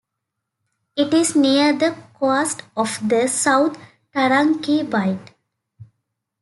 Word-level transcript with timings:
It 0.95 1.13
is 1.13 1.35
near 1.35 1.73
the 1.77 1.95
coast 2.15 2.63
of 2.75 3.07
the 3.07 3.27
South 3.27 3.77
Taranaki 4.11 4.81
Bight. 4.81 5.35